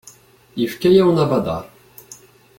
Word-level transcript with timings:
Yefka-yawen 0.61 1.21
abadaṛ. 1.23 1.63